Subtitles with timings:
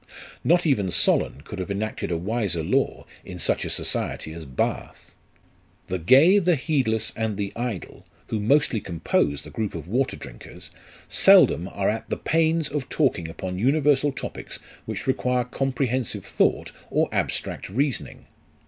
[0.43, 5.13] Not even Solon could have enacted a wiser law in such a society as Bath.
[5.89, 10.71] The gay, the heedless, and the idle, who mostly compose the group of water drinkers,
[11.07, 17.07] seldom are at the pains of talking upon universal topics which require comprehensive thought or
[17.11, 18.25] abstract reasoning.